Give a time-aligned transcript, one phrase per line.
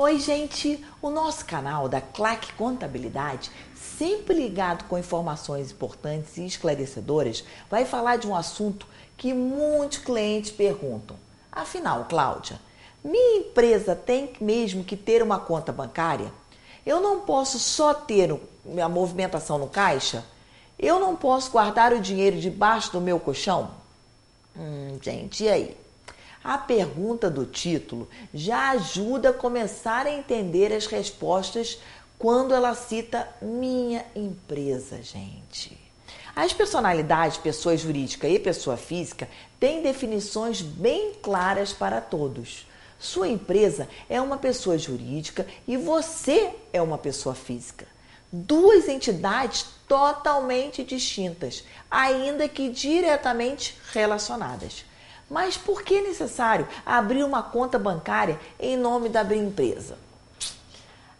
[0.00, 0.86] Oi, gente!
[1.02, 8.14] O nosso canal da Claque Contabilidade, sempre ligado com informações importantes e esclarecedoras, vai falar
[8.14, 8.86] de um assunto
[9.16, 11.16] que muitos clientes perguntam.
[11.50, 12.60] Afinal, Cláudia,
[13.02, 16.32] minha empresa tem mesmo que ter uma conta bancária?
[16.86, 18.30] Eu não posso só ter
[18.80, 20.24] a movimentação no caixa?
[20.78, 23.72] Eu não posso guardar o dinheiro debaixo do meu colchão?
[24.56, 25.87] Hum, gente, e aí?
[26.42, 31.78] A pergunta do título já ajuda a começar a entender as respostas
[32.18, 35.78] quando ela cita minha empresa, gente.
[36.34, 39.28] As personalidades, pessoa jurídica e pessoa física,
[39.58, 42.66] têm definições bem claras para todos.
[42.98, 47.86] Sua empresa é uma pessoa jurídica e você é uma pessoa física.
[48.30, 54.84] Duas entidades totalmente distintas, ainda que diretamente relacionadas.
[55.28, 59.98] Mas por que é necessário abrir uma conta bancária em nome da empresa?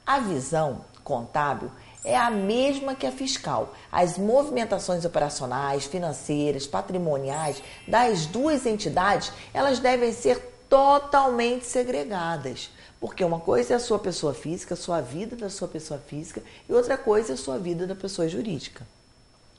[0.06, 1.70] A visão contábil
[2.05, 3.75] é a mesma que a fiscal.
[3.92, 12.70] As movimentações operacionais, financeiras, patrimoniais das duas entidades, elas devem ser totalmente segregadas.
[13.00, 16.43] Porque uma coisa é a sua pessoa física, a sua vida da sua pessoa física,
[16.69, 18.87] e outra coisa é a sua vida da pessoa jurídica.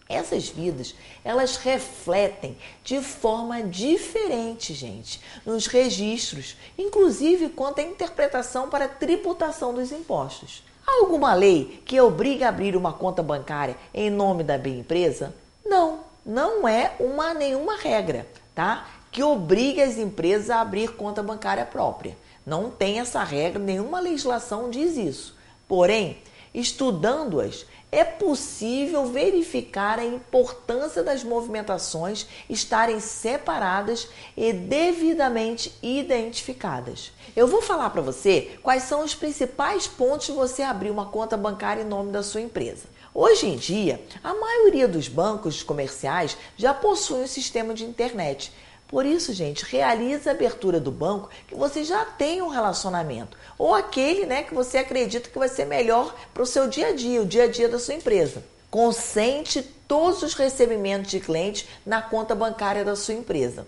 [0.09, 8.87] Essas vidas, elas refletem de forma diferente, gente, nos registros, inclusive quanto à interpretação para
[8.87, 10.63] tributação dos impostos.
[10.87, 15.35] Há alguma lei que obrigue a abrir uma conta bancária em nome da bem empresa?
[15.63, 18.87] Não, não é uma nenhuma regra, tá?
[19.11, 22.17] Que obrigue as empresas a abrir conta bancária própria.
[22.43, 25.37] Não tem essa regra, nenhuma legislação diz isso.
[25.67, 26.17] Porém,
[26.53, 37.11] estudando-as, é possível verificar a importância das movimentações estarem separadas e devidamente identificadas.
[37.35, 41.35] Eu vou falar para você quais são os principais pontos de você abrir uma conta
[41.35, 42.83] bancária em nome da sua empresa.
[43.11, 48.51] Hoje em dia, a maioria dos bancos comerciais já possuem um sistema de internet
[48.89, 53.37] por isso, gente, realize a abertura do banco que você já tem um relacionamento.
[53.55, 56.91] Ou aquele né, que você acredita que vai ser melhor para o seu dia a
[56.91, 58.43] dia, o dia a dia da sua empresa.
[58.71, 63.67] Consente todos os recebimentos de clientes na conta bancária da sua empresa.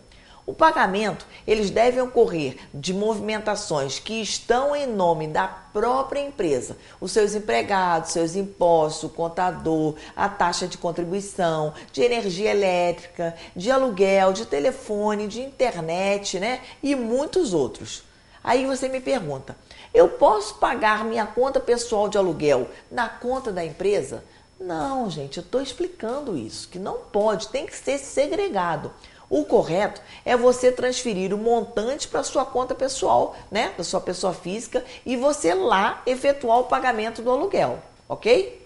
[0.51, 6.75] O pagamento, eles devem ocorrer de movimentações que estão em nome da própria empresa.
[6.99, 13.71] Os seus empregados, seus impostos, o contador, a taxa de contribuição, de energia elétrica, de
[13.71, 16.59] aluguel, de telefone, de internet, né?
[16.83, 18.03] E muitos outros.
[18.43, 19.55] Aí você me pergunta:
[19.93, 24.21] eu posso pagar minha conta pessoal de aluguel na conta da empresa?
[24.59, 28.91] Não, gente, eu estou explicando isso, que não pode, tem que ser segregado.
[29.31, 34.33] O correto é você transferir o montante para sua conta pessoal, né, da sua pessoa
[34.33, 38.61] física e você lá efetuar o pagamento do aluguel, ok?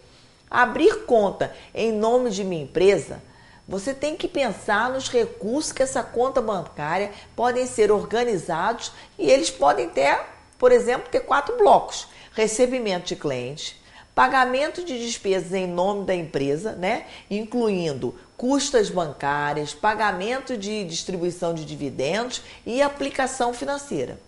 [0.49, 3.21] Abrir conta em nome de minha empresa,
[3.67, 9.51] você tem que pensar nos recursos que essa conta bancária podem ser organizados e eles
[9.51, 10.19] podem ter,
[10.57, 13.75] por exemplo, ter quatro blocos: recebimento de clientes,
[14.15, 21.65] pagamento de despesas em nome da empresa, né, incluindo custas bancárias, pagamento de distribuição de
[21.65, 24.19] dividendos e aplicação financeira.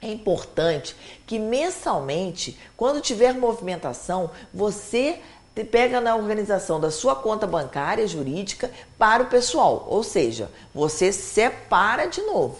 [0.00, 0.94] É importante
[1.26, 5.20] que mensalmente, quando tiver movimentação, você
[5.64, 12.06] pega na organização da sua conta bancária jurídica para o pessoal, ou seja, você separa
[12.06, 12.58] de novo.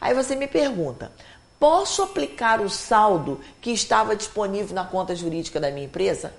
[0.00, 1.12] Aí você me pergunta:
[1.60, 6.34] posso aplicar o saldo que estava disponível na conta jurídica da minha empresa?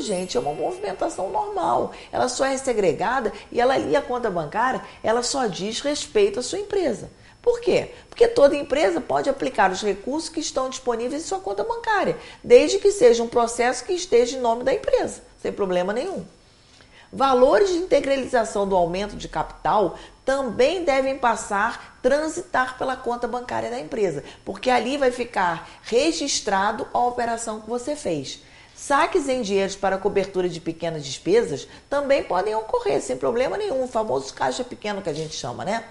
[0.00, 1.92] Gente, é uma movimentação normal.
[2.10, 6.42] Ela só é segregada e ela ali a conta bancária, ela só diz respeito à
[6.42, 7.10] sua empresa.
[7.42, 7.90] Por quê?
[8.08, 12.78] Porque toda empresa pode aplicar os recursos que estão disponíveis em sua conta bancária, desde
[12.78, 16.24] que seja um processo que esteja em nome da empresa, sem problema nenhum.
[17.12, 23.80] Valores de integralização do aumento de capital também devem passar, transitar pela conta bancária da
[23.80, 28.40] empresa, porque ali vai ficar registrado a operação que você fez.
[28.80, 33.86] Saques em dinheiros para cobertura de pequenas despesas também podem ocorrer sem problema nenhum, o
[33.86, 35.84] famoso caixa pequeno que a gente chama, né?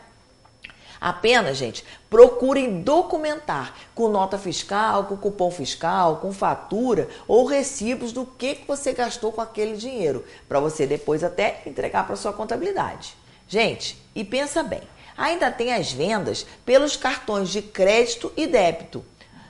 [0.99, 8.25] Apenas, gente, procurem documentar com nota fiscal, com cupom fiscal, com fatura ou recibos do
[8.25, 13.15] que, que você gastou com aquele dinheiro, para você depois até entregar para sua contabilidade.
[13.47, 14.81] Gente, e pensa bem,
[15.15, 19.05] ainda tem as vendas pelos cartões de crédito e débito.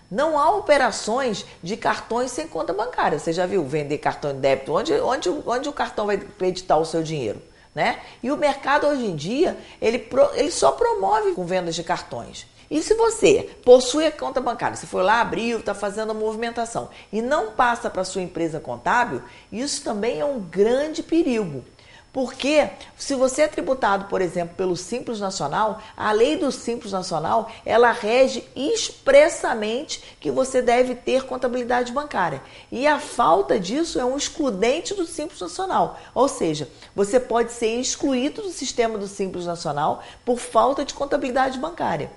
[0.10, 3.20] Não há operações de cartões sem conta bancária.
[3.20, 4.74] Você já viu vender cartão de débito?
[4.74, 7.42] Onde, onde, onde o cartão vai acreditar o seu dinheiro?
[7.74, 8.00] né?
[8.22, 12.48] E o mercado hoje em dia, ele, ele só promove com vendas de cartões.
[12.70, 16.90] E se você possui a conta bancária, você foi lá, abriu, está fazendo a movimentação
[17.12, 21.64] e não passa para sua empresa contábil, isso também é um grande perigo.
[22.12, 22.68] Porque
[22.98, 27.92] se você é tributado, por exemplo, pelo Simples Nacional, a lei do Simples Nacional, ela
[27.92, 32.42] rege expressamente que você deve ter contabilidade bancária.
[32.72, 36.00] E a falta disso é um excludente do Simples Nacional.
[36.16, 41.60] Ou seja, você pode ser excluído do sistema do Simples Nacional por falta de contabilidade
[41.60, 42.12] bancária.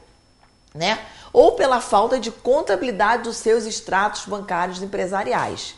[0.74, 0.98] Né?
[1.34, 5.74] Ou pela falta de contabilidade dos seus extratos bancários empresariais.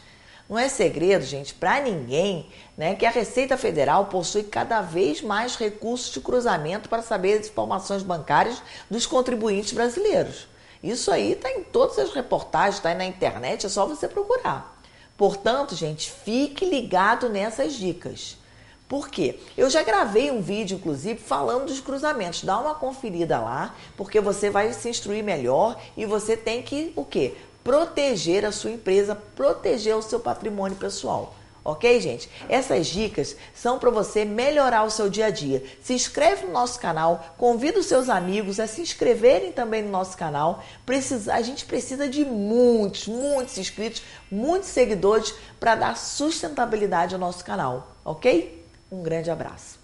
[0.48, 5.56] Não é segredo, gente, para ninguém, né, que a Receita Federal possui cada vez mais
[5.56, 10.46] recursos de cruzamento para saber as informações bancárias dos contribuintes brasileiros.
[10.82, 14.78] Isso aí está em todas as reportagens, está aí na internet, é só você procurar.
[15.16, 18.36] Portanto, gente, fique ligado nessas dicas.
[18.86, 19.40] Por quê?
[19.56, 22.44] Eu já gravei um vídeo, inclusive, falando dos cruzamentos.
[22.44, 27.02] Dá uma conferida lá, porque você vai se instruir melhor e você tem que o
[27.02, 27.34] quê?
[27.64, 31.34] Proteger a sua empresa, proteger o seu patrimônio pessoal.
[31.64, 32.28] Ok, gente?
[32.46, 35.64] Essas dicas são para você melhorar o seu dia a dia.
[35.82, 40.14] Se inscreve no nosso canal, convida os seus amigos a se inscreverem também no nosso
[40.14, 40.62] canal.
[40.84, 47.42] Precisa, a gente precisa de muitos, muitos inscritos, muitos seguidores para dar sustentabilidade ao nosso
[47.42, 48.62] canal, ok?
[48.92, 49.78] Um grande abraço.